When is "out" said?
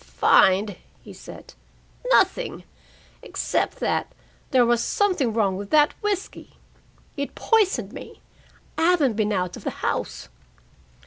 9.31-9.57